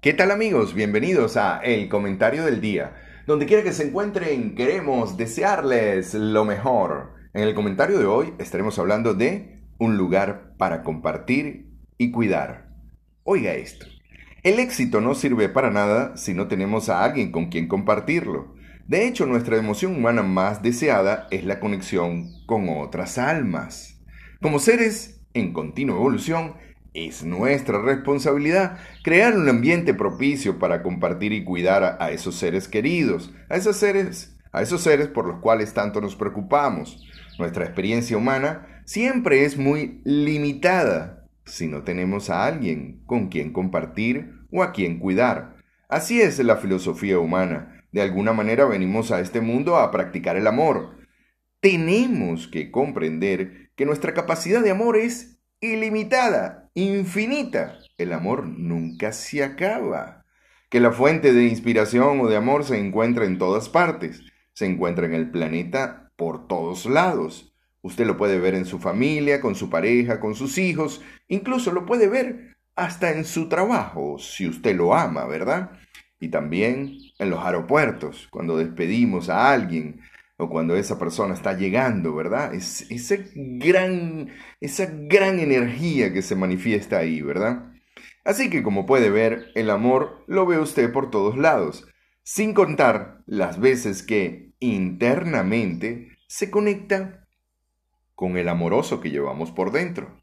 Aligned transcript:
¿Qué 0.00 0.12
tal 0.12 0.30
amigos? 0.30 0.74
Bienvenidos 0.74 1.36
a 1.36 1.58
El 1.58 1.88
Comentario 1.88 2.44
del 2.44 2.60
Día. 2.60 2.94
Donde 3.26 3.46
quiera 3.46 3.64
que 3.64 3.72
se 3.72 3.88
encuentren, 3.88 4.54
queremos 4.54 5.16
desearles 5.16 6.14
lo 6.14 6.44
mejor. 6.44 7.14
En 7.34 7.42
el 7.42 7.52
comentario 7.52 7.98
de 7.98 8.06
hoy 8.06 8.32
estaremos 8.38 8.78
hablando 8.78 9.14
de 9.14 9.60
un 9.76 9.96
lugar 9.96 10.54
para 10.56 10.84
compartir 10.84 11.72
y 11.98 12.12
cuidar. 12.12 12.68
Oiga 13.24 13.54
esto. 13.54 13.86
El 14.44 14.60
éxito 14.60 15.00
no 15.00 15.16
sirve 15.16 15.48
para 15.48 15.72
nada 15.72 16.16
si 16.16 16.32
no 16.32 16.46
tenemos 16.46 16.88
a 16.88 17.02
alguien 17.02 17.32
con 17.32 17.46
quien 17.46 17.66
compartirlo. 17.66 18.54
De 18.86 19.08
hecho, 19.08 19.26
nuestra 19.26 19.56
emoción 19.56 19.96
humana 19.96 20.22
más 20.22 20.62
deseada 20.62 21.26
es 21.32 21.42
la 21.42 21.58
conexión 21.58 22.28
con 22.46 22.68
otras 22.68 23.18
almas. 23.18 24.00
Como 24.40 24.60
seres 24.60 25.26
en 25.34 25.52
continua 25.52 25.96
evolución, 25.96 26.54
es 26.94 27.24
nuestra 27.24 27.80
responsabilidad 27.80 28.78
crear 29.02 29.36
un 29.36 29.48
ambiente 29.48 29.94
propicio 29.94 30.58
para 30.58 30.82
compartir 30.82 31.32
y 31.32 31.44
cuidar 31.44 31.98
a, 32.00 32.10
esos 32.10 32.36
seres 32.36 32.68
queridos, 32.68 33.32
a 33.48 33.56
esos 33.56 33.76
seres, 33.76 34.36
a 34.52 34.62
esos 34.62 34.82
seres 34.82 35.08
por 35.08 35.26
los 35.26 35.40
cuales 35.40 35.74
tanto 35.74 36.00
nos 36.00 36.16
preocupamos. 36.16 37.06
Nuestra 37.38 37.64
experiencia 37.64 38.16
humana 38.16 38.82
siempre 38.84 39.44
es 39.44 39.56
muy 39.56 40.00
limitada 40.04 41.28
si 41.44 41.66
no 41.66 41.82
tenemos 41.82 42.30
a 42.30 42.46
alguien 42.46 43.02
con 43.06 43.28
quien 43.28 43.52
compartir 43.52 44.32
o 44.52 44.62
a 44.62 44.72
quien 44.72 44.98
cuidar. 44.98 45.56
Así 45.88 46.20
es 46.20 46.38
la 46.40 46.56
filosofía 46.56 47.18
humana. 47.18 47.84
De 47.92 48.02
alguna 48.02 48.32
manera 48.32 48.66
venimos 48.66 49.10
a 49.10 49.20
este 49.20 49.40
mundo 49.40 49.76
a 49.76 49.90
practicar 49.90 50.36
el 50.36 50.46
amor. 50.46 50.98
Tenemos 51.60 52.48
que 52.48 52.70
comprender 52.70 53.70
que 53.74 53.86
nuestra 53.86 54.12
capacidad 54.12 54.62
de 54.62 54.70
amor 54.70 54.96
es 54.96 55.40
ilimitada, 55.60 56.67
infinita. 56.82 57.78
El 57.96 58.12
amor 58.12 58.46
nunca 58.46 59.12
se 59.12 59.42
acaba. 59.42 60.24
Que 60.70 60.80
la 60.80 60.92
fuente 60.92 61.32
de 61.32 61.44
inspiración 61.44 62.20
o 62.20 62.28
de 62.28 62.36
amor 62.36 62.64
se 62.64 62.78
encuentra 62.78 63.24
en 63.24 63.38
todas 63.38 63.68
partes. 63.68 64.22
Se 64.52 64.66
encuentra 64.66 65.06
en 65.06 65.14
el 65.14 65.30
planeta 65.30 66.10
por 66.16 66.46
todos 66.46 66.86
lados. 66.86 67.52
Usted 67.82 68.06
lo 68.06 68.16
puede 68.16 68.38
ver 68.38 68.54
en 68.54 68.64
su 68.64 68.78
familia, 68.78 69.40
con 69.40 69.54
su 69.54 69.70
pareja, 69.70 70.20
con 70.20 70.34
sus 70.34 70.58
hijos, 70.58 71.00
incluso 71.28 71.72
lo 71.72 71.86
puede 71.86 72.08
ver 72.08 72.56
hasta 72.74 73.12
en 73.12 73.24
su 73.24 73.48
trabajo, 73.48 74.18
si 74.18 74.48
usted 74.48 74.76
lo 74.76 74.94
ama, 74.94 75.26
¿verdad? 75.26 75.70
Y 76.20 76.28
también 76.28 76.96
en 77.18 77.30
los 77.30 77.44
aeropuertos, 77.44 78.28
cuando 78.30 78.56
despedimos 78.56 79.28
a 79.28 79.52
alguien, 79.52 80.00
o 80.38 80.48
cuando 80.48 80.76
esa 80.76 80.98
persona 80.98 81.34
está 81.34 81.54
llegando, 81.54 82.14
¿verdad? 82.14 82.54
Es, 82.54 82.88
esa, 82.90 83.16
gran, 83.34 84.30
esa 84.60 84.86
gran 84.86 85.40
energía 85.40 86.12
que 86.12 86.22
se 86.22 86.36
manifiesta 86.36 86.98
ahí, 86.98 87.20
¿verdad? 87.20 87.72
Así 88.24 88.48
que 88.48 88.62
como 88.62 88.86
puede 88.86 89.10
ver, 89.10 89.50
el 89.56 89.68
amor 89.68 90.24
lo 90.28 90.46
ve 90.46 90.58
usted 90.58 90.92
por 90.92 91.10
todos 91.10 91.36
lados, 91.36 91.88
sin 92.22 92.54
contar 92.54 93.22
las 93.26 93.58
veces 93.58 94.04
que 94.04 94.52
internamente 94.60 96.16
se 96.28 96.50
conecta 96.50 97.26
con 98.14 98.36
el 98.36 98.48
amoroso 98.48 99.00
que 99.00 99.10
llevamos 99.10 99.50
por 99.50 99.72
dentro, 99.72 100.20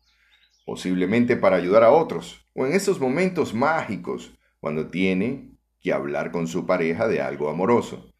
posiblemente 0.65 1.35
para 1.35 1.57
ayudar 1.57 1.83
a 1.83 1.91
otros, 1.91 2.47
o 2.53 2.65
en 2.65 2.73
esos 2.73 3.01
momentos 3.01 3.53
mágicos, 3.53 4.37
cuando 4.61 4.87
tiene 4.87 5.51
que 5.81 5.91
hablar 5.91 6.31
con 6.31 6.47
su 6.47 6.65
pareja 6.65 7.07
de 7.09 7.21
algo 7.21 7.49
amoroso. 7.49 8.14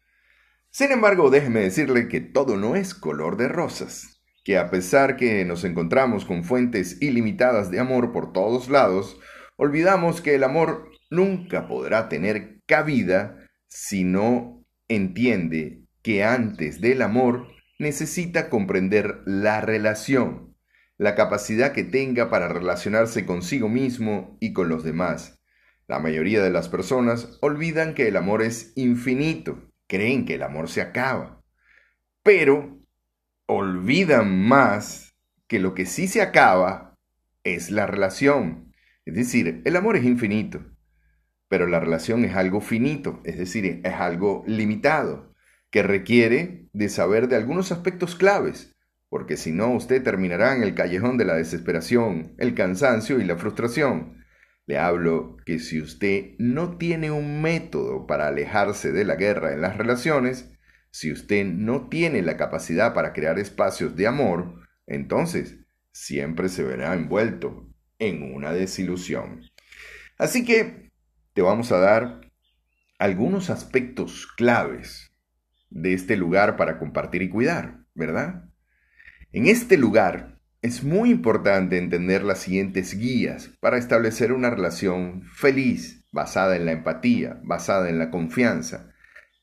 Sin 0.76 0.92
embargo, 0.92 1.30
déjeme 1.30 1.60
decirle 1.60 2.06
que 2.06 2.20
todo 2.20 2.58
no 2.58 2.76
es 2.76 2.92
color 2.92 3.38
de 3.38 3.48
rosas, 3.48 4.20
que 4.44 4.58
a 4.58 4.68
pesar 4.68 5.16
que 5.16 5.42
nos 5.46 5.64
encontramos 5.64 6.26
con 6.26 6.44
fuentes 6.44 7.00
ilimitadas 7.00 7.70
de 7.70 7.80
amor 7.80 8.12
por 8.12 8.34
todos 8.34 8.68
lados, 8.68 9.18
olvidamos 9.56 10.20
que 10.20 10.34
el 10.34 10.44
amor 10.44 10.90
nunca 11.08 11.66
podrá 11.66 12.10
tener 12.10 12.60
cabida 12.66 13.48
si 13.68 14.04
no 14.04 14.66
entiende 14.86 15.80
que 16.02 16.24
antes 16.24 16.82
del 16.82 17.00
amor 17.00 17.48
necesita 17.78 18.50
comprender 18.50 19.22
la 19.24 19.62
relación, 19.62 20.58
la 20.98 21.14
capacidad 21.14 21.72
que 21.72 21.84
tenga 21.84 22.28
para 22.28 22.48
relacionarse 22.48 23.24
consigo 23.24 23.70
mismo 23.70 24.36
y 24.40 24.52
con 24.52 24.68
los 24.68 24.84
demás. 24.84 25.40
La 25.88 26.00
mayoría 26.00 26.42
de 26.42 26.50
las 26.50 26.68
personas 26.68 27.38
olvidan 27.40 27.94
que 27.94 28.08
el 28.08 28.16
amor 28.18 28.42
es 28.42 28.74
infinito 28.76 29.65
creen 29.86 30.24
que 30.24 30.34
el 30.34 30.42
amor 30.42 30.68
se 30.68 30.80
acaba, 30.80 31.42
pero 32.22 32.78
olvidan 33.46 34.46
más 34.46 35.14
que 35.46 35.58
lo 35.58 35.74
que 35.74 35.86
sí 35.86 36.08
se 36.08 36.22
acaba 36.22 36.96
es 37.44 37.70
la 37.70 37.86
relación. 37.86 38.72
Es 39.04 39.14
decir, 39.14 39.62
el 39.64 39.76
amor 39.76 39.96
es 39.96 40.04
infinito, 40.04 40.60
pero 41.48 41.66
la 41.66 41.78
relación 41.78 42.24
es 42.24 42.34
algo 42.34 42.60
finito, 42.60 43.20
es 43.24 43.38
decir, 43.38 43.80
es 43.84 43.94
algo 43.94 44.42
limitado, 44.46 45.32
que 45.70 45.82
requiere 45.82 46.68
de 46.72 46.88
saber 46.88 47.28
de 47.28 47.36
algunos 47.36 47.70
aspectos 47.70 48.16
claves, 48.16 48.74
porque 49.08 49.36
si 49.36 49.52
no 49.52 49.72
usted 49.72 50.02
terminará 50.02 50.56
en 50.56 50.62
el 50.62 50.74
callejón 50.74 51.18
de 51.18 51.24
la 51.24 51.34
desesperación, 51.34 52.34
el 52.38 52.54
cansancio 52.54 53.20
y 53.20 53.24
la 53.24 53.36
frustración. 53.36 54.24
Le 54.66 54.78
hablo 54.78 55.36
que 55.46 55.60
si 55.60 55.80
usted 55.80 56.34
no 56.38 56.76
tiene 56.76 57.12
un 57.12 57.40
método 57.40 58.06
para 58.06 58.26
alejarse 58.26 58.92
de 58.92 59.04
la 59.04 59.14
guerra 59.14 59.52
en 59.52 59.60
las 59.60 59.76
relaciones, 59.76 60.50
si 60.90 61.12
usted 61.12 61.46
no 61.46 61.88
tiene 61.88 62.22
la 62.22 62.36
capacidad 62.36 62.92
para 62.92 63.12
crear 63.12 63.38
espacios 63.38 63.94
de 63.96 64.08
amor, 64.08 64.66
entonces 64.86 65.58
siempre 65.92 66.48
se 66.48 66.64
verá 66.64 66.94
envuelto 66.94 67.68
en 67.98 68.34
una 68.34 68.52
desilusión. 68.52 69.42
Así 70.18 70.44
que 70.44 70.90
te 71.32 71.42
vamos 71.42 71.70
a 71.70 71.78
dar 71.78 72.20
algunos 72.98 73.50
aspectos 73.50 74.26
claves 74.36 75.12
de 75.70 75.92
este 75.92 76.16
lugar 76.16 76.56
para 76.56 76.78
compartir 76.78 77.22
y 77.22 77.28
cuidar, 77.28 77.84
¿verdad? 77.94 78.48
En 79.32 79.46
este 79.46 79.76
lugar 79.76 80.35
es 80.66 80.82
muy 80.82 81.10
importante 81.10 81.78
entender 81.78 82.24
las 82.24 82.40
siguientes 82.40 82.98
guías 82.98 83.50
para 83.60 83.78
establecer 83.78 84.32
una 84.32 84.50
relación 84.50 85.22
feliz, 85.22 86.04
basada 86.10 86.56
en 86.56 86.66
la 86.66 86.72
empatía, 86.72 87.38
basada 87.44 87.88
en 87.88 88.00
la 88.00 88.10
confianza, 88.10 88.90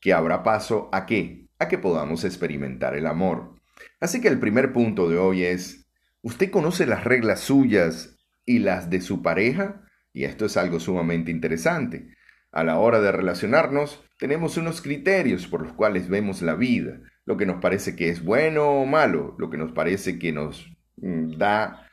que 0.02 0.12
abra 0.12 0.42
paso 0.42 0.90
a 0.92 1.06
qué? 1.06 1.48
A 1.58 1.68
que 1.68 1.78
podamos 1.78 2.24
experimentar 2.24 2.94
el 2.94 3.06
amor. 3.06 3.54
Así 4.00 4.20
que 4.20 4.28
el 4.28 4.38
primer 4.38 4.74
punto 4.74 5.08
de 5.08 5.16
hoy 5.16 5.44
es, 5.44 5.90
¿usted 6.20 6.50
conoce 6.50 6.84
las 6.84 7.04
reglas 7.04 7.40
suyas 7.40 8.18
y 8.44 8.58
las 8.58 8.90
de 8.90 9.00
su 9.00 9.22
pareja? 9.22 9.80
Y 10.12 10.24
esto 10.24 10.44
es 10.44 10.58
algo 10.58 10.78
sumamente 10.78 11.30
interesante. 11.30 12.14
A 12.52 12.64
la 12.64 12.78
hora 12.78 13.00
de 13.00 13.12
relacionarnos, 13.12 14.04
tenemos 14.18 14.58
unos 14.58 14.82
criterios 14.82 15.46
por 15.46 15.62
los 15.62 15.72
cuales 15.72 16.10
vemos 16.10 16.42
la 16.42 16.54
vida, 16.54 17.00
lo 17.24 17.38
que 17.38 17.46
nos 17.46 17.62
parece 17.62 17.96
que 17.96 18.10
es 18.10 18.22
bueno 18.22 18.82
o 18.82 18.84
malo, 18.84 19.34
lo 19.38 19.48
que 19.48 19.56
nos 19.56 19.72
parece 19.72 20.18
que 20.18 20.30
nos 20.30 20.73
da 20.96 21.88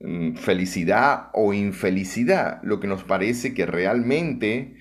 mm, 0.00 0.34
felicidad 0.36 1.30
o 1.32 1.52
infelicidad, 1.52 2.60
lo 2.62 2.80
que 2.80 2.86
nos 2.86 3.04
parece 3.04 3.54
que 3.54 3.66
realmente 3.66 4.76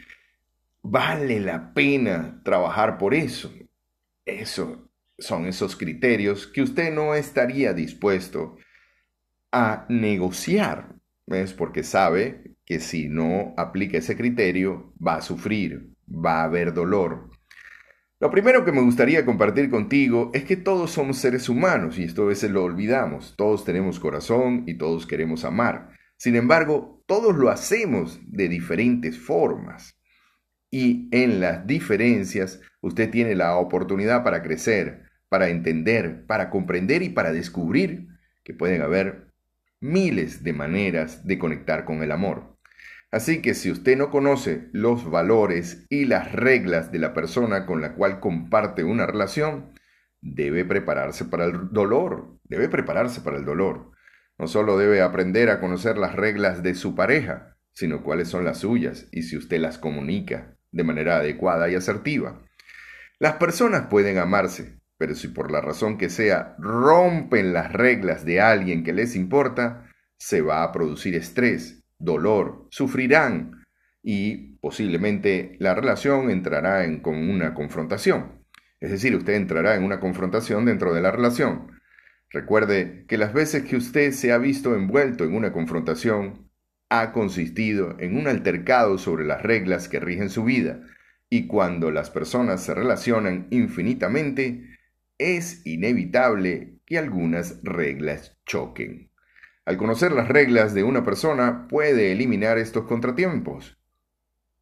vale 0.82 1.40
la 1.40 1.74
pena 1.74 2.42
trabajar 2.44 2.98
por 2.98 3.14
eso. 3.14 3.54
Eso 4.26 4.90
son 5.18 5.46
esos 5.46 5.76
criterios 5.76 6.48
que 6.48 6.62
usted 6.62 6.94
no 6.94 7.16
estaría 7.16 7.74
dispuesto 7.74 8.58
a 9.52 9.86
negociar, 9.90 10.96
es 11.28 11.54
porque 11.54 11.84
sabe 11.84 12.56
que 12.66 12.80
si 12.80 13.08
no 13.08 13.54
aplica 13.58 13.98
ese 13.98 14.18
criterio 14.18 14.94
va 15.06 15.16
a 15.16 15.22
sufrir, 15.22 15.94
va 16.08 16.42
a 16.42 16.46
haber 16.46 16.74
dolor, 16.74 17.30
lo 18.24 18.32
primero 18.32 18.64
que 18.64 18.72
me 18.72 18.80
gustaría 18.80 19.26
compartir 19.26 19.70
contigo 19.70 20.32
es 20.34 20.46
que 20.46 20.56
todos 20.56 20.92
somos 20.92 21.18
seres 21.18 21.50
humanos 21.50 22.00
y 22.00 22.06
esto 22.06 22.24
a 22.24 22.28
veces 22.28 22.52
lo 22.52 22.64
olvidamos. 22.64 23.36
Todos 23.36 23.66
tenemos 23.66 24.00
corazón 24.00 24.64
y 24.66 24.76
todos 24.76 25.06
queremos 25.06 25.44
amar. 25.44 25.90
Sin 26.16 26.38
embargo, 26.38 27.04
todos 27.06 27.36
lo 27.36 27.50
hacemos 27.50 28.22
de 28.26 28.48
diferentes 28.48 29.20
formas. 29.20 30.00
Y 30.72 31.10
en 31.12 31.42
las 31.42 31.68
diferencias 31.68 32.62
usted 32.80 33.10
tiene 33.10 33.36
la 33.36 33.58
oportunidad 33.58 34.24
para 34.24 34.42
crecer, 34.42 35.02
para 35.28 35.50
entender, 35.50 36.26
para 36.26 36.50
comprender 36.50 37.02
y 37.02 37.10
para 37.10 37.34
descubrir 37.34 38.08
que 38.46 38.54
pueden 38.54 38.84
haber 38.84 39.34
miles 39.82 40.46
de 40.46 40.54
maneras 40.54 41.28
de 41.28 41.38
conectar 41.38 41.84
con 41.84 42.02
el 42.02 42.14
amor. 42.14 42.53
Así 43.14 43.44
que 43.44 43.54
si 43.54 43.70
usted 43.70 43.96
no 43.96 44.10
conoce 44.10 44.70
los 44.72 45.08
valores 45.08 45.86
y 45.88 46.06
las 46.06 46.32
reglas 46.32 46.92
de 46.92 46.98
la 46.98 47.14
persona 47.14 47.68
con 47.68 47.80
la 47.80 47.94
cual 47.94 48.20
comparte 48.20 48.84
una 48.84 49.06
relación, 49.06 49.72
debe 50.20 50.66
prepararse 50.66 51.26
para 51.26 51.46
el 51.46 51.70
dolor, 51.70 52.40
debe 52.46 52.70
prepararse 52.70 53.22
para 53.22 53.38
el 53.38 53.46
dolor. 53.46 53.92
No 54.40 54.48
solo 54.48 54.80
debe 54.80 55.04
aprender 55.04 55.52
a 55.52 55.60
conocer 55.60 55.96
las 55.96 56.16
reglas 56.16 56.64
de 56.64 56.74
su 56.74 56.96
pareja, 56.96 57.56
sino 57.72 58.02
cuáles 58.02 58.30
son 58.30 58.46
las 58.46 58.58
suyas 58.58 59.08
y 59.12 59.22
si 59.22 59.38
usted 59.38 59.60
las 59.60 59.78
comunica 59.78 60.58
de 60.72 60.84
manera 60.84 61.18
adecuada 61.18 61.70
y 61.70 61.76
asertiva. 61.76 62.42
Las 63.20 63.34
personas 63.34 63.90
pueden 63.92 64.18
amarse, 64.18 64.80
pero 64.98 65.14
si 65.14 65.28
por 65.28 65.52
la 65.52 65.62
razón 65.62 66.00
que 66.00 66.10
sea 66.10 66.56
rompen 66.58 67.54
las 67.54 67.74
reglas 67.74 68.26
de 68.26 68.42
alguien 68.42 68.84
que 68.84 68.92
les 68.92 69.16
importa, 69.16 69.88
se 70.18 70.42
va 70.42 70.64
a 70.64 70.72
producir 70.72 71.14
estrés 71.14 71.83
dolor, 72.04 72.68
sufrirán. 72.70 73.64
y 74.06 74.58
posiblemente 74.58 75.56
la 75.60 75.74
relación 75.74 76.30
entrará 76.30 76.84
en 76.84 77.00
con 77.00 77.16
una 77.30 77.54
confrontación. 77.54 78.44
Es 78.82 78.92
decir, 78.92 79.16
usted 79.16 79.36
entrará 79.36 79.76
en 79.76 79.84
una 79.84 80.02
confrontación 80.02 80.66
dentro 80.66 80.94
de 80.94 81.02
la 81.02 81.10
relación. 81.10 81.72
Recuerde 82.30 83.06
que 83.08 83.18
las 83.18 83.32
veces 83.34 83.64
que 83.64 83.78
usted 83.78 84.12
se 84.12 84.34
ha 84.34 84.38
visto 84.38 84.76
envuelto 84.76 85.24
en 85.24 85.36
una 85.36 85.54
confrontación 85.54 86.50
ha 86.90 87.14
consistido 87.14 87.96
en 88.00 88.18
un 88.18 88.28
altercado 88.28 88.98
sobre 88.98 89.24
las 89.26 89.42
reglas 89.42 89.88
que 89.88 90.02
rigen 90.02 90.30
su 90.30 90.44
vida, 90.44 90.82
y 91.30 91.48
cuando 91.48 91.90
las 91.90 92.10
personas 92.10 92.62
se 92.62 92.74
relacionan 92.74 93.48
infinitamente, 93.52 94.66
es 95.18 95.66
inevitable 95.66 96.80
que 96.86 96.98
algunas 96.98 97.64
reglas 97.64 98.38
choquen. 98.46 99.13
Al 99.66 99.78
conocer 99.78 100.12
las 100.12 100.28
reglas 100.28 100.74
de 100.74 100.84
una 100.84 101.06
persona 101.06 101.68
puede 101.70 102.12
eliminar 102.12 102.58
estos 102.58 102.86
contratiempos 102.86 103.78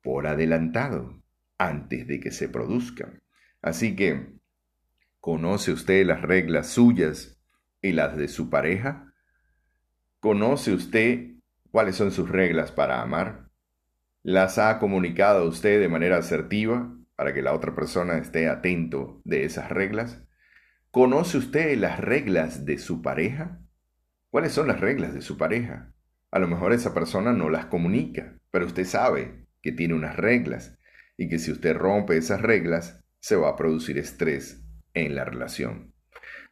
por 0.03 0.27
adelantado, 0.27 1.21
antes 1.57 2.07
de 2.07 2.19
que 2.19 2.31
se 2.31 2.49
produzcan. 2.49 3.21
Así 3.61 3.95
que, 3.95 4.33
¿conoce 5.19 5.71
usted 5.71 6.05
las 6.05 6.21
reglas 6.21 6.67
suyas 6.67 7.39
y 7.81 7.91
las 7.93 8.17
de 8.17 8.27
su 8.27 8.49
pareja? 8.49 9.13
¿Conoce 10.19 10.73
usted 10.73 11.35
cuáles 11.71 11.95
son 11.95 12.11
sus 12.11 12.29
reglas 12.29 12.71
para 12.71 13.01
amar? 13.01 13.49
¿Las 14.23 14.57
ha 14.57 14.77
comunicado 14.79 15.47
usted 15.47 15.79
de 15.79 15.89
manera 15.89 16.17
asertiva 16.17 16.95
para 17.15 17.33
que 17.33 17.41
la 17.41 17.53
otra 17.53 17.75
persona 17.75 18.17
esté 18.17 18.47
atento 18.47 19.21
de 19.23 19.45
esas 19.45 19.69
reglas? 19.69 20.23
¿Conoce 20.91 21.37
usted 21.37 21.77
las 21.77 21.99
reglas 21.99 22.65
de 22.65 22.77
su 22.77 23.01
pareja? 23.01 23.61
¿Cuáles 24.31 24.53
son 24.53 24.69
las 24.69 24.79
reglas 24.79 25.13
de 25.13 25.21
su 25.21 25.37
pareja? 25.37 25.91
A 26.31 26.39
lo 26.39 26.47
mejor 26.47 26.71
esa 26.71 26.93
persona 26.93 27.33
no 27.33 27.49
las 27.49 27.65
comunica, 27.65 28.37
pero 28.49 28.65
usted 28.65 28.85
sabe 28.85 29.45
que 29.61 29.73
tiene 29.73 29.93
unas 29.93 30.15
reglas 30.15 30.77
y 31.17 31.27
que 31.27 31.37
si 31.37 31.51
usted 31.51 31.75
rompe 31.75 32.15
esas 32.15 32.41
reglas, 32.41 33.03
se 33.19 33.35
va 33.35 33.49
a 33.49 33.55
producir 33.57 33.97
estrés 33.97 34.63
en 34.93 35.15
la 35.15 35.25
relación. 35.25 35.93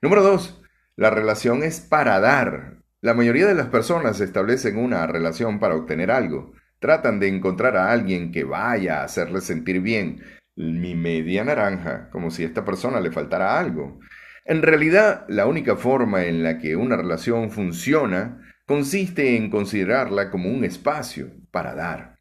Número 0.02 0.22
dos, 0.22 0.62
la 0.98 1.10
relación 1.10 1.64
es 1.64 1.80
para 1.80 2.20
dar. 2.20 2.80
La 3.00 3.14
mayoría 3.14 3.48
de 3.48 3.56
las 3.56 3.68
personas 3.68 4.20
establecen 4.20 4.78
una 4.78 5.08
relación 5.08 5.62
para 5.62 5.76
obtener 5.76 6.12
algo. 6.12 6.52
Tratan 6.80 7.22
de 7.22 7.30
encontrar 7.30 7.78
a 7.78 7.94
alguien 7.94 8.34
que 8.34 8.44
vaya 8.44 9.00
a 9.00 9.04
hacerle 9.06 9.40
sentir 9.40 9.80
bien, 9.80 10.22
mi 10.58 10.96
media 10.96 11.46
naranja, 11.46 12.10
como 12.12 12.30
si 12.30 12.44
a 12.44 12.48
esta 12.48 12.66
persona 12.66 13.00
le 13.00 13.14
faltara 13.14 13.58
algo. 13.58 14.02
En 14.46 14.62
realidad, 14.62 15.26
la 15.28 15.46
única 15.46 15.76
forma 15.76 16.26
en 16.26 16.44
la 16.44 16.60
que 16.60 16.76
una 16.76 16.98
relación 16.98 17.52
funciona 17.52 18.42
consiste 18.66 19.36
en 19.36 19.50
considerarla 19.50 20.32
como 20.32 20.50
un 20.50 20.64
espacio 20.64 21.32
para 21.52 21.74
dar 21.76 22.20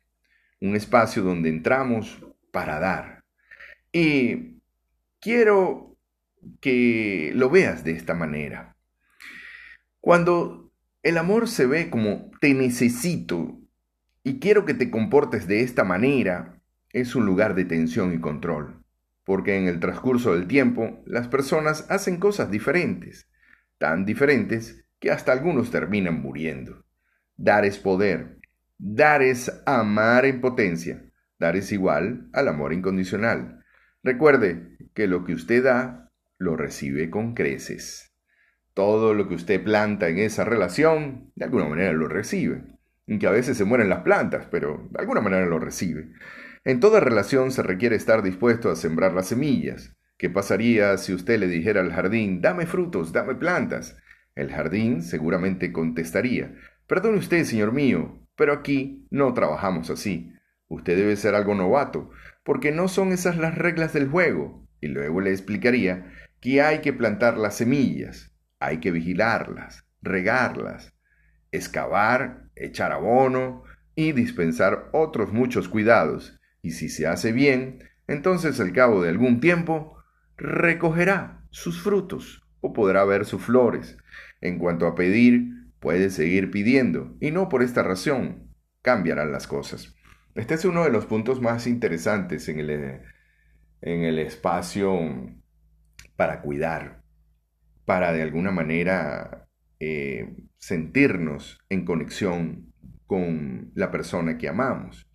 un 0.61 0.77
espacio 0.77 1.23
donde 1.23 1.49
entramos 1.49 2.19
para 2.53 2.81
dar. 2.81 3.25
Y 3.93 4.61
quiero 5.21 5.97
que 6.61 7.33
lo 7.35 7.51
veas 7.51 7.85
de 7.85 7.93
esta 7.93 8.15
manera. 8.15 8.77
Cuando 10.01 10.73
el 11.03 11.19
amor 11.19 11.49
se 11.49 11.67
ve 11.67 11.91
como 11.91 12.31
te 12.41 12.55
necesito 12.55 13.59
y 14.23 14.39
quiero 14.39 14.65
que 14.65 14.75
te 14.75 14.91
comportes 14.91 15.47
de 15.47 15.63
esta 15.63 15.85
manera, 15.85 16.61
es 16.93 17.15
un 17.15 17.27
lugar 17.27 17.55
de 17.55 17.65
tensión 17.65 18.15
y 18.15 18.21
control, 18.21 18.83
porque 19.29 19.57
en 19.57 19.69
el 19.69 19.79
transcurso 19.79 20.35
del 20.35 20.49
tiempo 20.49 21.05
las 21.07 21.29
personas 21.29 21.89
hacen 21.89 22.17
cosas 22.17 22.51
diferentes, 22.51 23.31
tan 23.79 24.05
diferentes 24.05 24.85
que 24.99 25.13
hasta 25.13 25.31
algunos 25.31 25.71
terminan 25.71 26.21
muriendo. 26.21 26.85
Dar 27.37 27.65
es 27.65 27.79
poder, 27.79 28.39
Dar 28.81 29.23
es 29.23 29.51
amar 29.67 30.25
en 30.25 30.41
potencia. 30.41 31.03
Dar 31.41 31.57
es 31.57 31.73
igual 31.73 32.29
al 32.33 32.47
amor 32.47 32.73
incondicional. 32.73 33.65
Recuerde 34.05 34.79
que 34.95 35.09
lo 35.09 35.25
que 35.25 35.35
usted 35.35 35.65
da, 35.65 36.13
lo 36.39 36.57
recibe 36.57 37.11
con 37.11 37.35
creces. 37.35 38.15
Todo 38.75 39.15
lo 39.15 39.29
que 39.29 39.35
usted 39.35 39.65
planta 39.65 40.09
en 40.09 40.19
esa 40.19 40.45
relación, 40.45 41.33
de 41.35 41.47
alguna 41.47 41.67
manera 41.67 41.93
lo 41.93 42.07
recibe. 42.07 42.63
Aunque 43.09 43.27
a 43.27 43.33
veces 43.33 43.57
se 43.57 43.65
mueren 43.65 43.89
las 43.89 44.03
plantas, 44.03 44.47
pero 44.49 44.89
de 44.93 45.01
alguna 45.01 45.21
manera 45.21 45.47
lo 45.47 45.59
recibe. 45.59 46.13
En 46.65 46.81
toda 46.81 47.01
relación 47.01 47.51
se 47.51 47.63
requiere 47.63 47.97
estar 47.97 48.23
dispuesto 48.23 48.71
a 48.71 48.77
sembrar 48.77 49.13
las 49.15 49.29
semillas. 49.29 49.97
¿Qué 50.17 50.29
pasaría 50.29 50.97
si 50.99 51.15
usted 51.15 51.39
le 51.39 51.47
dijera 51.47 51.81
al 51.81 51.93
jardín, 51.93 52.41
dame 52.41 52.67
frutos, 52.67 53.13
dame 53.13 53.35
plantas? 53.37 53.97
El 54.35 54.51
jardín 54.51 55.03
seguramente 55.03 55.73
contestaría, 55.73 56.55
perdone 56.87 57.19
usted, 57.19 57.45
señor 57.45 57.73
mío, 57.73 58.27
pero 58.37 58.53
aquí 58.53 59.07
no 59.11 59.33
trabajamos 59.35 59.91
así. 59.91 60.33
Usted 60.69 60.97
debe 60.97 61.17
ser 61.17 61.35
algo 61.35 61.55
novato, 61.55 62.11
porque 62.45 62.73
no 62.73 62.89
son 62.89 63.13
esas 63.13 63.37
las 63.37 63.57
reglas 63.57 63.93
del 63.93 64.09
juego. 64.09 64.67
Y 64.81 64.89
luego 64.89 65.21
le 65.21 65.31
explicaría 65.31 66.13
que 66.41 66.63
hay 66.63 66.81
que 66.81 66.93
plantar 66.93 67.37
las 67.37 67.57
semillas, 67.57 68.33
hay 68.61 68.79
que 68.79 68.91
vigilarlas, 68.91 69.85
regarlas, 70.03 70.95
excavar, 71.51 72.45
echar 72.55 72.93
abono 72.93 73.65
y 73.95 74.13
dispensar 74.13 74.89
otros 74.93 75.33
muchos 75.33 75.69
cuidados. 75.69 76.38
Y 76.69 76.73
si 76.73 76.89
se 76.89 77.07
hace 77.07 77.33
bien, 77.33 77.79
entonces 78.07 78.61
al 78.61 78.73
cabo 78.73 79.03
de 79.03 79.09
algún 79.09 79.41
tiempo 79.41 79.97
recogerá 80.37 81.43
sus 81.51 81.81
frutos 81.83 82.43
o 82.61 82.73
podrá 82.73 83.05
ver 83.05 83.25
sus 83.25 83.43
flores. 83.43 83.97
En 84.41 84.59
cuanto 84.59 84.87
a 84.87 84.95
pedir, 84.95 85.59
Puede 85.81 86.11
seguir 86.11 86.51
pidiendo, 86.51 87.17
y 87.21 87.31
no 87.31 87.49
por 87.49 87.63
esta 87.63 87.83
razón 87.83 88.53
cambiarán 88.83 89.31
las 89.31 89.47
cosas. 89.47 89.95
Este 90.35 90.55
es 90.55 90.65
uno 90.65 90.83
de 90.83 90.91
los 90.91 91.07
puntos 91.07 91.41
más 91.41 91.69
interesantes 91.69 92.49
en 92.49 92.59
el, 92.59 92.71
en 93.81 94.03
el 94.03 94.19
espacio 94.19 94.99
para 96.17 96.43
cuidar, 96.43 97.05
para 97.85 98.13
de 98.13 98.23
alguna 98.23 98.51
manera 98.51 99.49
eh, 99.79 100.35
sentirnos 100.57 101.61
en 101.69 101.85
conexión 101.85 102.73
con 103.07 103.71
la 103.75 103.93
persona 103.93 104.37
que 104.37 104.49
amamos. 104.49 105.08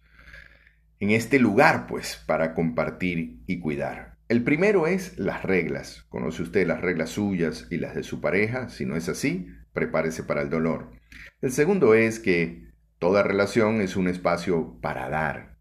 En 1.04 1.12
este 1.12 1.38
lugar, 1.38 1.86
pues, 1.86 2.24
para 2.26 2.54
compartir 2.54 3.42
y 3.46 3.60
cuidar. 3.60 4.16
El 4.30 4.42
primero 4.42 4.88
es 4.88 5.20
las 5.20 5.44
reglas. 5.44 6.06
¿Conoce 6.08 6.44
usted 6.44 6.66
las 6.66 6.80
reglas 6.80 7.10
suyas 7.10 7.68
y 7.70 7.76
las 7.76 7.94
de 7.94 8.04
su 8.04 8.22
pareja? 8.22 8.70
Si 8.70 8.86
no 8.86 8.96
es 8.96 9.10
así, 9.10 9.50
prepárese 9.74 10.24
para 10.24 10.42
el 10.42 10.50
dolor. 10.50 10.92
El 11.42 11.52
segundo 11.52 11.94
es 11.94 12.22
que 12.22 12.70
toda 13.00 13.22
relación 13.22 13.82
es 13.82 13.98
un 13.98 14.08
espacio 14.08 14.80
para 14.80 15.10
dar. 15.10 15.58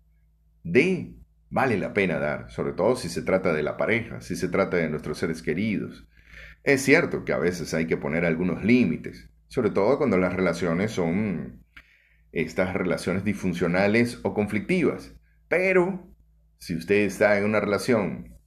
De, 0.62 1.16
vale 1.50 1.76
la 1.76 1.92
pena 1.92 2.20
dar, 2.20 2.49
sobre 2.52 2.72
todo 2.72 2.94
si 2.94 3.08
se 3.08 3.22
trata 3.22 3.52
de 3.52 3.64
la 3.64 3.76
pareja, 3.76 4.20
si 4.20 4.37
se 4.37 4.46
trata 4.46 4.76
de 4.76 4.90
nuestros 4.90 5.18
seres 5.18 5.42
queridos. 5.42 6.06
Es 6.62 6.82
cierto 6.82 7.25
que 7.25 7.32
a 7.32 7.38
veces 7.38 7.75
hay 7.75 7.88
que 7.88 7.96
poner 7.96 8.25
algunos 8.26 8.62
límites, 8.62 9.28
sobre 9.49 9.70
todo 9.70 9.99
cuando 9.99 10.18
las 10.18 10.34
relaciones 10.34 10.92
son 10.92 11.64
estas 12.30 12.75
relaciones 12.75 13.25
disfuncionales 13.25 14.20
o 14.22 14.34
conflictivas. 14.34 15.16
Pero 15.52 16.09
si 16.56 16.75
usted 16.75 17.02
está 17.04 17.37
en 17.37 17.44
una 17.44 17.61
relación 17.61 18.38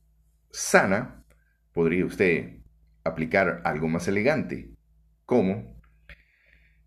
sana, 0.49 1.23
podría 1.71 2.03
usted 2.03 2.61
aplicar 3.03 3.61
algo 3.63 3.87
más 3.87 4.07
elegante 4.07 4.71
¿Cómo? 5.23 5.79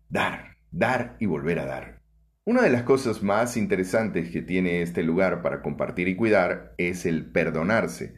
Dar, 0.09 0.57
dar 0.71 1.15
y 1.21 1.25
volver 1.25 1.59
a 1.59 1.65
dar. 1.65 2.01
Una 2.43 2.63
de 2.63 2.69
las 2.69 2.83
cosas 2.83 3.23
más 3.23 3.55
interesantes 3.55 4.29
que 4.29 4.41
tiene 4.41 4.81
este 4.81 5.03
lugar 5.03 5.41
para 5.41 5.61
compartir 5.61 6.09
y 6.09 6.17
cuidar 6.17 6.73
es 6.77 7.05
el 7.05 7.31
perdonarse. 7.31 8.15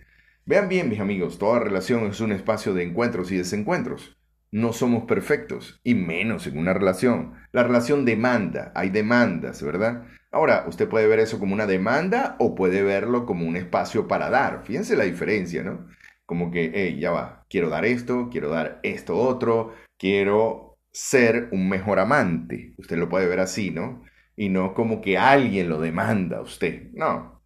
Vean 0.47 0.69
bien, 0.69 0.89
mis 0.89 1.01
amigos, 1.01 1.37
toda 1.37 1.59
relación 1.59 2.07
es 2.07 2.19
un 2.19 2.31
espacio 2.31 2.73
de 2.73 2.81
encuentros 2.81 3.31
y 3.31 3.37
desencuentros. 3.37 4.17
No 4.49 4.73
somos 4.73 5.03
perfectos, 5.03 5.79
y 5.83 5.93
menos 5.93 6.47
en 6.47 6.57
una 6.57 6.73
relación. 6.73 7.35
La 7.51 7.61
relación 7.61 8.05
demanda, 8.05 8.71
hay 8.73 8.89
demandas, 8.89 9.61
¿verdad? 9.61 10.07
Ahora, 10.31 10.65
usted 10.67 10.87
puede 10.87 11.07
ver 11.07 11.19
eso 11.19 11.39
como 11.39 11.53
una 11.53 11.67
demanda 11.67 12.35
o 12.39 12.55
puede 12.55 12.83
verlo 12.83 13.25
como 13.25 13.45
un 13.45 13.57
espacio 13.57 14.07
para 14.07 14.29
dar. 14.29 14.63
Fíjense 14.63 14.95
la 14.95 15.03
diferencia, 15.03 15.61
¿no? 15.63 15.87
Como 16.25 16.51
que, 16.51 16.71
hey, 16.73 16.97
ya 16.99 17.11
va, 17.11 17.45
quiero 17.49 17.69
dar 17.69 17.85
esto, 17.85 18.29
quiero 18.31 18.49
dar 18.49 18.79
esto 18.83 19.17
otro, 19.17 19.73
quiero 19.97 20.77
ser 20.93 21.49
un 21.51 21.67
mejor 21.69 21.99
amante. 21.99 22.73
Usted 22.77 22.97
lo 22.97 23.09
puede 23.09 23.27
ver 23.27 23.41
así, 23.41 23.71
¿no? 23.71 24.03
Y 24.37 24.49
no 24.49 24.73
como 24.73 25.01
que 25.01 25.17
alguien 25.17 25.69
lo 25.69 25.81
demanda 25.81 26.37
a 26.37 26.41
usted. 26.41 26.91
No, 26.93 27.43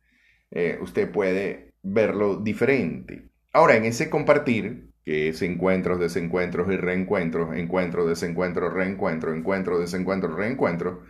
eh, 0.51 0.77
usted 0.81 1.11
puede 1.11 1.73
verlo 1.81 2.37
diferente. 2.37 3.29
Ahora, 3.51 3.75
en 3.75 3.85
ese 3.85 4.09
compartir, 4.09 4.91
que 5.03 5.29
es 5.29 5.41
encuentros, 5.41 5.99
desencuentros 5.99 6.71
y 6.71 6.77
reencuentros, 6.77 7.55
encuentro, 7.55 8.05
desencuentro, 8.05 8.69
reencuentro, 8.69 9.33
encuentro, 9.33 9.79
desencuentro, 9.79 10.35
reencuentro, 10.35 11.03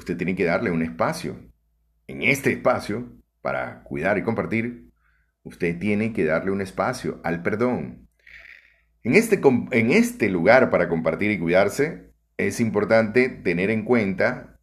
usted 0.00 0.16
tiene 0.16 0.34
que 0.34 0.44
darle 0.44 0.70
un 0.70 0.82
espacio. 0.82 1.38
En 2.08 2.22
este 2.22 2.52
espacio, 2.52 3.12
para 3.40 3.82
cuidar 3.84 4.18
y 4.18 4.22
compartir, 4.22 4.90
usted 5.44 5.78
tiene 5.78 6.12
que 6.12 6.24
darle 6.24 6.50
un 6.50 6.60
espacio 6.60 7.20
al 7.22 7.42
perdón, 7.42 8.08
en 9.02 9.14
este, 9.14 9.40
en 9.70 9.90
este 9.92 10.28
lugar 10.28 10.68
para 10.68 10.88
compartir 10.90 11.30
y 11.30 11.38
cuidarse, 11.38 12.12
es 12.36 12.60
importante 12.60 13.30
tener 13.30 13.70
en 13.70 13.84
cuenta 13.84 14.60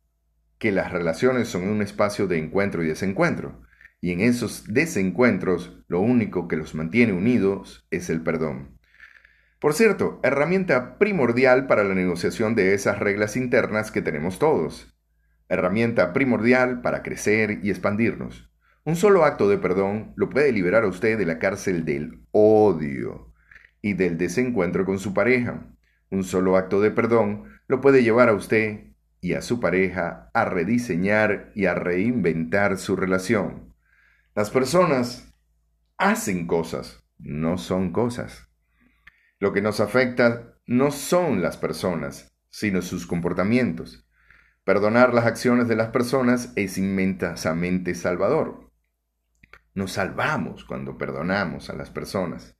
que 0.60 0.72
las 0.72 0.92
relaciones 0.92 1.48
son 1.48 1.68
un 1.68 1.82
espacio 1.82 2.28
de 2.28 2.38
encuentro 2.38 2.84
y 2.84 2.88
desencuentro, 2.88 3.64
y 4.00 4.12
en 4.12 4.22
esos 4.22 4.72
desencuentros 4.72 5.84
lo 5.88 6.02
único 6.02 6.48
que 6.48 6.56
los 6.56 6.76
mantiene 6.76 7.14
unidos 7.14 7.88
es 7.90 8.12
el 8.12 8.22
perdón. 8.22 8.78
Por 9.60 9.74
cierto, 9.74 10.20
herramienta 10.22 11.00
primordial 11.00 11.66
para 11.66 11.84
la 11.84 11.96
negociación 11.96 12.54
de 12.54 12.76
esas 12.76 13.00
reglas 13.00 13.38
internas 13.38 13.90
que 13.90 14.04
tenemos 14.04 14.38
todos. 14.38 14.96
Herramienta 15.50 16.14
primordial 16.14 16.82
para 16.82 17.04
crecer 17.04 17.60
y 17.64 17.70
expandirnos. 17.70 18.50
Un 18.84 18.96
solo 18.96 19.26
acto 19.26 19.50
de 19.50 19.58
perdón 19.58 20.14
lo 20.16 20.30
puede 20.30 20.52
liberar 20.52 20.84
a 20.84 20.88
usted 20.88 21.18
de 21.18 21.26
la 21.26 21.40
cárcel 21.40 21.86
del 21.86 22.22
odio 22.32 23.34
y 23.82 23.94
del 23.94 24.18
desencuentro 24.18 24.86
con 24.86 25.00
su 25.00 25.14
pareja. 25.14 25.66
Un 26.10 26.24
solo 26.24 26.58
acto 26.58 26.82
de 26.82 26.92
perdón 26.92 27.46
lo 27.68 27.82
puede 27.82 28.04
llevar 28.04 28.30
a 28.30 28.34
usted 28.34 28.94
y 29.20 29.34
a 29.34 29.42
su 29.42 29.60
pareja 29.60 30.30
a 30.34 30.46
rediseñar 30.46 31.52
y 31.54 31.66
a 31.66 31.74
reinventar 31.74 32.78
su 32.78 32.96
relación. 32.96 33.74
Las 34.36 34.50
personas 34.52 35.34
hacen 35.98 36.48
cosas, 36.48 37.04
no 37.18 37.58
son 37.58 37.92
cosas. 37.92 38.48
Lo 39.40 39.54
que 39.54 39.62
nos 39.62 39.80
afecta 39.80 40.56
no 40.66 40.92
son 40.92 41.42
las 41.42 41.58
personas, 41.58 42.36
sino 42.50 42.82
sus 42.82 43.06
comportamientos. 43.06 44.07
Perdonar 44.68 45.14
las 45.14 45.26
acciones 45.26 45.70
de 45.70 45.78
las 45.78 45.92
personas 45.92 46.52
es 46.58 46.78
inmensamente 46.78 47.96
salvador. 47.96 48.70
Nos 49.74 49.94
salvamos 49.94 50.66
cuando 50.66 50.98
perdonamos 50.98 51.70
a 51.70 51.74
las 51.74 51.90
personas. 51.90 52.58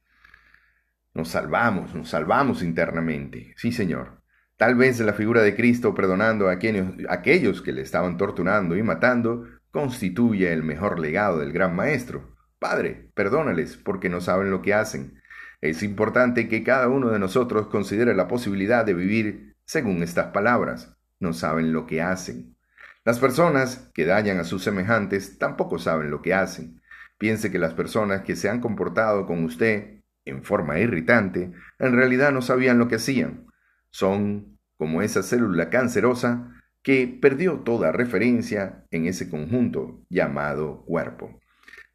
Nos 1.14 1.28
salvamos, 1.28 1.94
nos 1.94 2.08
salvamos 2.08 2.64
internamente. 2.64 3.54
Sí, 3.58 3.74
Señor. 3.74 4.22
Tal 4.56 4.76
vez 4.76 5.02
la 5.02 5.12
figura 5.12 5.42
de 5.42 5.54
Cristo 5.54 5.94
perdonando 5.94 6.48
a 6.48 6.54
aquellos, 6.54 6.94
aquellos 7.10 7.62
que 7.62 7.74
le 7.74 7.82
estaban 7.82 8.16
torturando 8.16 8.78
y 8.78 8.84
matando 8.84 9.44
constituye 9.72 10.54
el 10.54 10.64
mejor 10.64 11.00
legado 11.00 11.40
del 11.40 11.52
gran 11.52 11.76
Maestro. 11.76 12.38
Padre, 12.58 13.12
perdónales 13.16 13.76
porque 13.76 14.08
no 14.08 14.22
saben 14.22 14.50
lo 14.50 14.62
que 14.62 14.74
hacen. 14.74 15.22
Es 15.60 15.84
importante 15.84 16.48
que 16.48 16.64
cada 16.64 16.88
uno 16.88 17.10
de 17.10 17.20
nosotros 17.20 17.68
considere 17.68 18.16
la 18.16 18.30
posibilidad 18.30 18.86
de 18.86 18.94
vivir 18.94 19.58
según 19.66 20.04
estas 20.04 20.28
palabras. 20.28 20.97
No 21.20 21.34
saben 21.34 21.74
lo 21.74 21.86
que 21.86 22.02
hacen. 22.02 22.56
Las 23.04 23.20
personas 23.20 23.90
que 23.94 24.06
dañan 24.06 24.40
a 24.40 24.44
sus 24.44 24.64
semejantes 24.64 25.38
tampoco 25.38 25.80
saben 25.80 26.12
lo 26.12 26.22
que 26.22 26.34
hacen. 26.34 26.82
Piense 27.18 27.52
que 27.52 27.60
las 27.60 27.74
personas 27.74 28.22
que 28.22 28.36
se 28.36 28.50
han 28.50 28.60
comportado 28.60 29.26
con 29.26 29.44
usted 29.44 30.02
en 30.26 30.44
forma 30.44 30.80
irritante 30.80 31.54
en 31.80 31.94
realidad 31.94 32.32
no 32.32 32.42
sabían 32.42 32.80
lo 32.80 32.88
que 32.88 32.96
hacían. 32.96 33.48
Son 33.90 34.60
como 34.78 35.02
esa 35.02 35.24
célula 35.24 35.70
cancerosa 35.70 36.54
que 36.84 37.08
perdió 37.22 37.62
toda 37.62 37.92
referencia 37.92 38.86
en 38.92 39.08
ese 39.08 39.30
conjunto 39.30 40.06
llamado 40.10 40.84
cuerpo. 40.86 41.40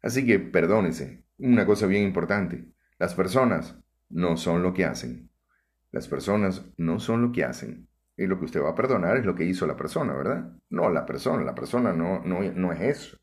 Así 0.01 0.25
que 0.25 0.39
perdónese, 0.39 1.23
una 1.37 1.65
cosa 1.65 1.87
bien 1.87 2.03
importante. 2.03 2.65
Las 2.99 3.15
personas 3.15 3.77
no 4.09 4.37
son 4.37 4.61
lo 4.61 4.73
que 4.73 4.85
hacen. 4.85 5.29
Las 5.91 6.07
personas 6.07 6.65
no 6.77 6.99
son 6.99 7.21
lo 7.21 7.31
que 7.31 7.43
hacen. 7.43 7.87
Y 8.15 8.27
lo 8.27 8.37
que 8.37 8.45
usted 8.45 8.61
va 8.61 8.71
a 8.71 8.75
perdonar 8.75 9.17
es 9.17 9.25
lo 9.25 9.35
que 9.35 9.45
hizo 9.45 9.65
la 9.65 9.75
persona, 9.75 10.13
¿verdad? 10.13 10.51
No 10.69 10.89
la 10.89 11.05
persona. 11.05 11.43
La 11.43 11.55
persona 11.55 11.93
no, 11.93 12.21
no, 12.23 12.41
no 12.41 12.71
es 12.71 12.81
eso. 12.81 13.17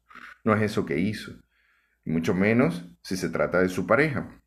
No 0.45 0.55
es 0.55 0.63
eso 0.63 0.85
que 0.85 0.99
hizo. 0.99 1.33
Y 2.05 2.11
mucho 2.11 2.35
menos 2.35 2.85
si 3.03 3.17
se 3.17 3.29
trata 3.29 3.61
de 3.61 3.69
su 3.69 3.87
pareja. 3.87 4.41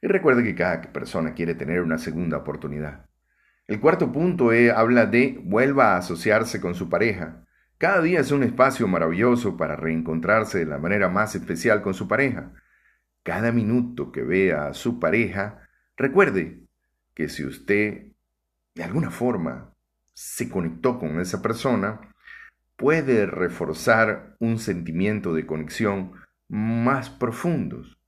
Y 0.00 0.06
recuerde 0.06 0.42
que 0.42 0.54
cada 0.54 0.80
persona 0.92 1.34
quiere 1.34 1.54
tener 1.54 1.82
una 1.82 1.98
segunda 1.98 2.38
oportunidad. 2.38 3.06
El 3.66 3.80
cuarto 3.80 4.10
punto 4.10 4.50
habla 4.74 5.06
de 5.06 5.40
vuelva 5.44 5.94
a 5.94 5.98
asociarse 5.98 6.60
con 6.60 6.74
su 6.74 6.88
pareja. 6.88 7.44
Cada 7.78 8.02
día 8.02 8.20
es 8.20 8.32
un 8.32 8.42
espacio 8.42 8.88
maravilloso 8.88 9.56
para 9.56 9.76
reencontrarse 9.76 10.58
de 10.58 10.66
la 10.66 10.78
manera 10.78 11.08
más 11.08 11.34
especial 11.34 11.82
con 11.82 11.94
su 11.94 12.08
pareja. 12.08 12.52
Cada 13.22 13.52
minuto 13.52 14.10
que 14.10 14.22
vea 14.22 14.66
a 14.66 14.74
su 14.74 14.98
pareja, 14.98 15.68
recuerde 15.96 16.64
que 17.14 17.28
si 17.28 17.44
usted 17.44 18.12
de 18.74 18.82
alguna 18.82 19.10
forma 19.10 19.69
se 20.12 20.48
conectó 20.48 20.98
con 20.98 21.20
esa 21.20 21.42
persona, 21.42 22.00
puede 22.76 23.26
reforzar 23.26 24.36
un 24.38 24.58
sentimiento 24.58 25.34
de 25.34 25.46
conexión 25.46 26.12
más 26.48 27.10
profundos. 27.10 27.98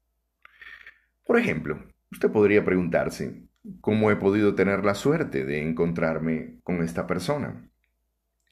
Por 1.24 1.38
ejemplo, 1.38 1.78
usted 2.10 2.30
podría 2.30 2.64
preguntarse, 2.64 3.46
¿cómo 3.80 4.10
he 4.10 4.16
podido 4.16 4.54
tener 4.54 4.84
la 4.84 4.94
suerte 4.94 5.44
de 5.44 5.62
encontrarme 5.62 6.58
con 6.64 6.82
esta 6.82 7.06
persona? 7.06 7.68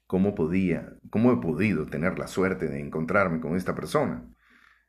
¿Cómo 0.07 0.35
podía, 0.35 0.95
cómo 1.09 1.33
he 1.33 1.37
podido 1.37 1.87
tener 1.87 2.19
la 2.19 2.27
suerte 2.27 2.69
de 2.69 2.81
encontrarme 2.81 3.41
con 3.41 3.57
esta 3.57 3.75
persona? 3.75 4.29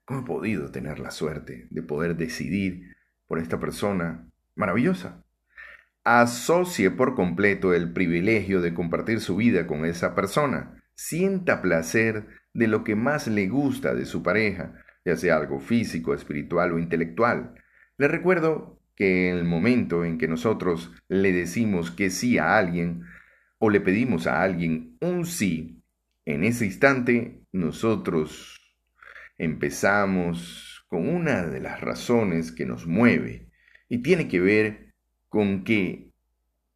¿Cómo 0.05 0.21
he 0.21 0.25
podido 0.25 0.71
tener 0.71 0.99
la 0.99 1.11
suerte 1.11 1.67
de 1.69 1.83
poder 1.83 2.15
decidir 2.17 2.95
por 3.27 3.39
esta 3.39 3.59
persona 3.59 4.27
maravillosa? 4.55 5.23
Asocie 6.03 6.89
por 6.89 7.15
completo 7.15 7.73
el 7.73 7.93
privilegio 7.93 8.61
de 8.61 8.73
compartir 8.73 9.19
su 9.19 9.35
vida 9.35 9.67
con 9.67 9.85
esa 9.85 10.15
persona. 10.15 10.81
Sienta 10.95 11.61
placer 11.61 12.25
de 12.53 12.67
lo 12.67 12.83
que 12.83 12.95
más 12.95 13.27
le 13.27 13.47
gusta 13.47 13.93
de 13.93 14.05
su 14.05 14.23
pareja, 14.23 14.73
ya 15.05 15.15
sea 15.15 15.37
algo 15.37 15.59
físico, 15.59 16.13
espiritual 16.13 16.71
o 16.73 16.79
intelectual. 16.79 17.53
Le 17.97 18.07
recuerdo 18.07 18.79
que 18.95 19.29
en 19.29 19.37
el 19.37 19.45
momento 19.45 20.03
en 20.03 20.17
que 20.17 20.27
nosotros 20.27 20.91
le 21.07 21.31
decimos 21.31 21.91
que 21.91 22.09
sí 22.09 22.37
a 22.37 22.57
alguien 22.57 23.03
o 23.59 23.69
le 23.69 23.79
pedimos 23.79 24.25
a 24.25 24.41
alguien 24.41 24.97
un 25.01 25.25
sí, 25.25 25.83
en 26.25 26.43
ese 26.43 26.65
instante 26.65 27.43
nosotros 27.51 28.59
empezamos 29.37 30.83
con 30.87 31.07
una 31.07 31.45
de 31.45 31.59
las 31.59 31.81
razones 31.81 32.51
que 32.51 32.65
nos 32.65 32.85
mueve 32.87 33.49
y 33.87 33.99
tiene 33.99 34.27
que 34.27 34.39
ver 34.39 34.90
con 35.31 35.63
qué, 35.63 36.11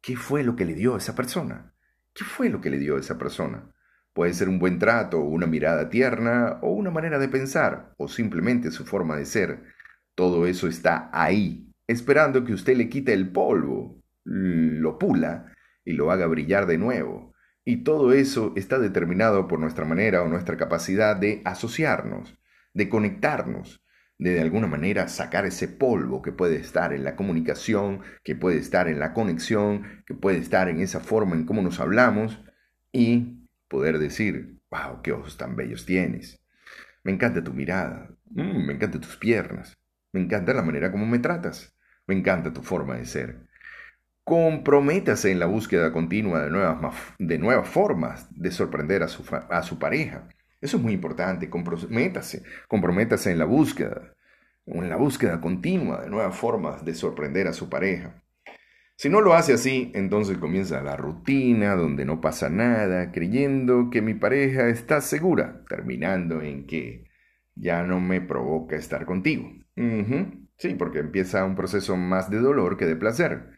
qué 0.00 0.16
fue 0.16 0.42
lo 0.42 0.56
que 0.56 0.64
le 0.64 0.72
dio 0.72 0.94
a 0.94 0.98
esa 0.98 1.14
persona. 1.14 1.74
¿Qué 2.14 2.24
fue 2.24 2.48
lo 2.48 2.62
que 2.62 2.70
le 2.70 2.78
dio 2.78 2.96
a 2.96 3.00
esa 3.00 3.18
persona? 3.18 3.70
Puede 4.14 4.32
ser 4.32 4.48
un 4.48 4.58
buen 4.58 4.78
trato, 4.78 5.20
una 5.20 5.46
mirada 5.46 5.90
tierna, 5.90 6.58
o 6.62 6.72
una 6.72 6.90
manera 6.90 7.18
de 7.18 7.28
pensar, 7.28 7.92
o 7.98 8.08
simplemente 8.08 8.70
su 8.70 8.86
forma 8.86 9.14
de 9.14 9.26
ser. 9.26 9.62
Todo 10.14 10.46
eso 10.46 10.68
está 10.68 11.10
ahí, 11.12 11.70
esperando 11.86 12.42
que 12.44 12.54
usted 12.54 12.76
le 12.78 12.88
quite 12.88 13.12
el 13.12 13.30
polvo, 13.30 14.02
lo 14.24 14.98
pula 14.98 15.52
y 15.84 15.92
lo 15.92 16.10
haga 16.10 16.26
brillar 16.26 16.66
de 16.66 16.78
nuevo. 16.78 17.34
Y 17.62 17.84
todo 17.84 18.14
eso 18.14 18.54
está 18.56 18.78
determinado 18.78 19.46
por 19.46 19.60
nuestra 19.60 19.84
manera 19.84 20.22
o 20.22 20.28
nuestra 20.28 20.56
capacidad 20.56 21.14
de 21.14 21.42
asociarnos 21.44 22.38
de 22.76 22.90
conectarnos, 22.90 23.82
de 24.18 24.40
alguna 24.40 24.66
manera 24.66 25.08
sacar 25.08 25.44
ese 25.44 25.68
polvo 25.68 26.22
que 26.22 26.32
puede 26.32 26.56
estar 26.56 26.92
en 26.92 27.04
la 27.04 27.16
comunicación, 27.16 28.00
que 28.24 28.34
puede 28.34 28.58
estar 28.58 28.88
en 28.88 28.98
la 28.98 29.12
conexión, 29.12 30.02
que 30.06 30.14
puede 30.14 30.38
estar 30.38 30.68
en 30.68 30.80
esa 30.80 31.00
forma 31.00 31.36
en 31.36 31.44
cómo 31.44 31.62
nos 31.62 31.80
hablamos 31.80 32.40
y 32.92 33.46
poder 33.68 33.98
decir, 33.98 34.58
wow, 34.70 35.02
qué 35.02 35.12
ojos 35.12 35.36
tan 35.36 35.56
bellos 35.56 35.84
tienes. 35.84 36.40
Me 37.04 37.12
encanta 37.12 37.44
tu 37.44 37.52
mirada, 37.52 38.10
mm, 38.30 38.66
me 38.66 38.72
encantan 38.72 39.00
tus 39.00 39.16
piernas, 39.16 39.76
me 40.12 40.20
encanta 40.20 40.54
la 40.54 40.62
manera 40.62 40.90
como 40.90 41.06
me 41.06 41.18
tratas, 41.18 41.76
me 42.06 42.14
encanta 42.14 42.52
tu 42.52 42.62
forma 42.62 42.96
de 42.96 43.04
ser. 43.04 43.46
Comprométase 44.24 45.30
en 45.30 45.38
la 45.38 45.46
búsqueda 45.46 45.92
continua 45.92 46.42
de 46.42 46.50
nuevas, 46.50 46.96
de 47.18 47.38
nuevas 47.38 47.68
formas 47.68 48.26
de 48.30 48.50
sorprender 48.50 49.02
a 49.02 49.08
su, 49.08 49.24
a 49.32 49.62
su 49.62 49.78
pareja. 49.78 50.28
Eso 50.66 50.78
es 50.78 50.82
muy 50.82 50.94
importante, 50.94 51.48
comprométase, 51.48 52.42
comprométase 52.66 53.30
en 53.30 53.38
la 53.38 53.44
búsqueda, 53.44 54.16
en 54.66 54.88
la 54.88 54.96
búsqueda 54.96 55.40
continua 55.40 56.02
de 56.02 56.10
nuevas 56.10 56.36
formas 56.36 56.84
de 56.84 56.92
sorprender 56.92 57.46
a 57.46 57.52
su 57.52 57.68
pareja. 57.68 58.20
Si 58.96 59.08
no 59.08 59.20
lo 59.20 59.34
hace 59.34 59.52
así, 59.52 59.92
entonces 59.94 60.38
comienza 60.38 60.82
la 60.82 60.96
rutina 60.96 61.76
donde 61.76 62.04
no 62.04 62.20
pasa 62.20 62.50
nada, 62.50 63.12
creyendo 63.12 63.90
que 63.90 64.02
mi 64.02 64.14
pareja 64.14 64.68
está 64.68 65.00
segura, 65.00 65.62
terminando 65.68 66.42
en 66.42 66.66
que 66.66 67.04
ya 67.54 67.84
no 67.84 68.00
me 68.00 68.20
provoca 68.20 68.74
estar 68.74 69.06
contigo. 69.06 69.48
Sí, 70.56 70.74
porque 70.76 70.98
empieza 70.98 71.44
un 71.44 71.54
proceso 71.54 71.96
más 71.96 72.28
de 72.28 72.40
dolor 72.40 72.76
que 72.76 72.86
de 72.86 72.96
placer. 72.96 73.50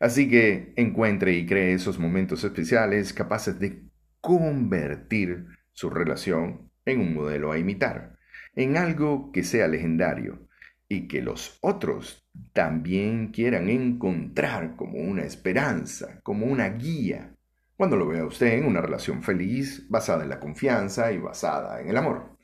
Así 0.00 0.30
que 0.30 0.72
encuentre 0.76 1.34
y 1.34 1.44
cree 1.44 1.74
esos 1.74 1.98
momentos 1.98 2.44
especiales 2.44 3.12
capaces 3.12 3.60
de 3.60 3.82
convertir 4.22 5.48
su 5.76 5.90
relación 5.90 6.70
en 6.86 7.00
un 7.00 7.14
modelo 7.14 7.52
a 7.52 7.58
imitar, 7.58 8.16
en 8.54 8.78
algo 8.78 9.30
que 9.30 9.44
sea 9.44 9.68
legendario 9.68 10.48
y 10.88 11.06
que 11.06 11.20
los 11.20 11.58
otros 11.60 12.26
también 12.54 13.28
quieran 13.28 13.68
encontrar 13.68 14.74
como 14.76 14.98
una 14.98 15.24
esperanza, 15.24 16.20
como 16.22 16.46
una 16.46 16.70
guía, 16.70 17.34
cuando 17.76 17.96
lo 17.96 18.08
vea 18.08 18.24
usted 18.24 18.54
en 18.54 18.64
una 18.64 18.80
relación 18.80 19.22
feliz, 19.22 19.86
basada 19.90 20.22
en 20.22 20.30
la 20.30 20.40
confianza 20.40 21.12
y 21.12 21.18
basada 21.18 21.78
en 21.82 21.90
el 21.90 21.96
amor. 21.98 22.38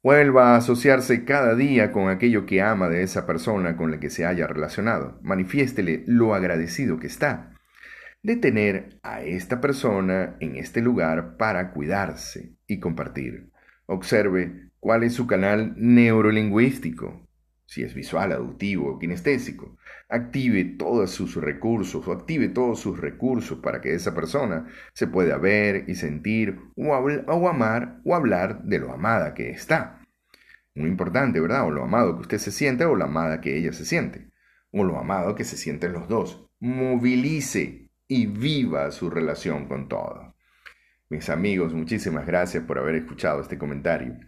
Vuelva 0.00 0.52
a 0.52 0.56
asociarse 0.58 1.24
cada 1.24 1.56
día 1.56 1.90
con 1.90 2.10
aquello 2.10 2.46
que 2.46 2.62
ama 2.62 2.88
de 2.88 3.02
esa 3.02 3.26
persona 3.26 3.76
con 3.76 3.90
la 3.90 3.98
que 3.98 4.10
se 4.10 4.24
haya 4.24 4.46
relacionado. 4.46 5.18
Manifiéstele 5.22 6.04
lo 6.06 6.36
agradecido 6.36 7.00
que 7.00 7.08
está. 7.08 7.58
De 8.22 8.36
tener 8.36 9.00
a 9.02 9.22
esta 9.22 9.60
persona 9.60 10.36
en 10.40 10.56
este 10.56 10.80
lugar 10.80 11.36
para 11.36 11.72
cuidarse 11.72 12.52
y 12.66 12.78
compartir. 12.78 13.50
Observe 13.86 14.70
cuál 14.78 15.02
es 15.02 15.14
su 15.14 15.26
canal 15.26 15.74
neurolingüístico, 15.76 17.28
si 17.66 17.82
es 17.82 17.94
visual, 17.94 18.32
auditivo 18.32 18.92
o 18.92 18.98
kinestésico. 18.98 19.76
Active 20.08 20.76
todos 20.78 21.10
sus 21.10 21.36
recursos 21.36 22.06
o 22.06 22.12
active 22.12 22.48
todos 22.48 22.78
sus 22.80 23.00
recursos 23.00 23.58
para 23.58 23.80
que 23.80 23.94
esa 23.94 24.14
persona 24.14 24.68
se 24.92 25.06
pueda 25.06 25.38
ver 25.38 25.84
y 25.88 25.94
sentir 25.94 26.58
o, 26.76 26.92
o 26.92 27.48
amar 27.48 28.00
o 28.04 28.14
hablar 28.14 28.62
de 28.62 28.78
lo 28.78 28.92
amada 28.92 29.34
que 29.34 29.50
está. 29.50 30.00
Muy 30.74 30.88
importante, 30.88 31.40
¿verdad? 31.40 31.66
O 31.66 31.70
lo 31.70 31.82
amado 31.82 32.14
que 32.16 32.22
usted 32.22 32.38
se 32.38 32.52
siente 32.52 32.84
o 32.84 32.94
la 32.94 33.06
amada 33.06 33.40
que 33.40 33.56
ella 33.56 33.72
se 33.72 33.84
siente. 33.84 34.30
O 34.70 34.84
lo 34.84 34.98
amado 34.98 35.34
que 35.34 35.44
se 35.44 35.56
sienten 35.56 35.92
los 35.92 36.08
dos. 36.08 36.46
Movilice 36.60 37.81
y 38.14 38.26
viva 38.26 38.90
su 38.90 39.08
relación 39.08 39.66
con 39.66 39.88
todo. 39.88 40.34
Mis 41.08 41.30
amigos, 41.30 41.72
muchísimas 41.72 42.26
gracias 42.26 42.62
por 42.64 42.78
haber 42.78 42.96
escuchado 42.96 43.40
este 43.40 43.56
comentario. 43.56 44.18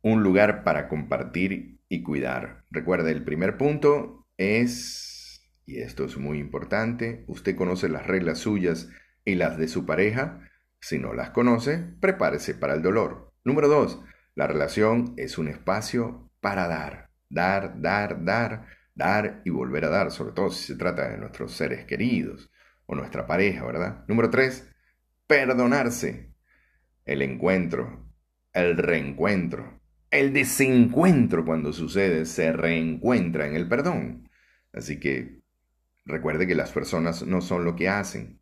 Un 0.00 0.22
lugar 0.22 0.64
para 0.64 0.88
compartir 0.88 1.80
y 1.90 2.02
cuidar. 2.02 2.64
Recuerda, 2.70 3.10
el 3.10 3.24
primer 3.24 3.58
punto 3.58 4.26
es, 4.38 5.46
y 5.66 5.80
esto 5.80 6.06
es 6.06 6.16
muy 6.16 6.38
importante, 6.38 7.24
usted 7.26 7.56
conoce 7.56 7.90
las 7.90 8.06
reglas 8.06 8.38
suyas 8.38 8.88
y 9.26 9.34
las 9.34 9.58
de 9.58 9.68
su 9.68 9.84
pareja. 9.84 10.40
Si 10.80 10.98
no 10.98 11.12
las 11.12 11.30
conoce, 11.30 11.84
prepárese 12.00 12.54
para 12.54 12.72
el 12.72 12.80
dolor. 12.80 13.34
Número 13.44 13.68
dos, 13.68 14.00
la 14.34 14.46
relación 14.46 15.12
es 15.18 15.36
un 15.36 15.48
espacio 15.48 16.30
para 16.40 16.68
dar, 16.68 17.10
dar, 17.28 17.82
dar, 17.82 18.24
dar, 18.24 18.66
dar 18.96 19.42
y 19.44 19.50
volver 19.50 19.84
a 19.84 19.90
dar, 19.90 20.10
sobre 20.10 20.32
todo 20.32 20.50
si 20.50 20.64
se 20.64 20.76
trata 20.76 21.08
de 21.08 21.18
nuestros 21.18 21.52
seres 21.52 21.84
queridos 21.84 22.50
o 22.86 22.96
nuestra 22.96 23.26
pareja, 23.26 23.64
¿verdad? 23.64 24.04
Número 24.08 24.30
tres, 24.30 24.68
perdonarse. 25.26 26.34
El 27.04 27.22
encuentro, 27.22 28.10
el 28.52 28.76
reencuentro, 28.76 29.80
el 30.10 30.32
desencuentro 30.32 31.44
cuando 31.44 31.72
sucede 31.72 32.24
se 32.24 32.52
reencuentra 32.52 33.46
en 33.46 33.54
el 33.54 33.68
perdón. 33.68 34.28
Así 34.72 34.98
que 34.98 35.40
recuerde 36.04 36.46
que 36.46 36.54
las 36.54 36.72
personas 36.72 37.24
no 37.24 37.40
son 37.42 37.64
lo 37.64 37.76
que 37.76 37.88
hacen. 37.88 38.40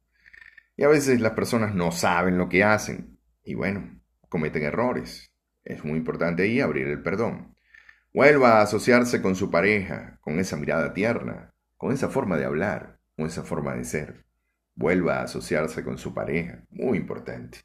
Y 0.76 0.84
a 0.84 0.88
veces 0.88 1.20
las 1.20 1.32
personas 1.32 1.75
no 1.75 1.92
saben 1.92 2.38
lo 2.38 2.49
que 2.49 2.64
hacen. 2.64 3.18
Y 3.42 3.54
bueno, 3.54 4.00
cometen 4.28 4.62
errores. 4.62 5.30
Es 5.64 5.84
muy 5.84 5.99
importante 5.99 6.44
ahí 6.44 6.61
abrir 6.61 6.87
el 6.87 7.02
perdón. 7.02 7.53
Vuelva 8.14 8.61
a 8.61 8.62
asociarse 8.62 9.21
con 9.21 9.35
su 9.35 9.50
pareja, 9.50 10.18
con 10.21 10.38
esa 10.38 10.56
mirada 10.56 10.94
tierna, 10.94 11.52
con 11.76 11.92
esa 11.92 12.09
forma 12.09 12.37
de 12.37 12.44
hablar, 12.44 13.00
con 13.16 13.26
esa 13.26 13.42
forma 13.42 13.75
de 13.75 13.83
ser. 13.83 14.25
Vuelva 14.76 15.18
a 15.18 15.25
asociarse 15.25 15.83
con 15.83 15.99
su 15.99 16.14
pareja, 16.14 16.62
muy 16.71 16.97
importante. 16.97 17.59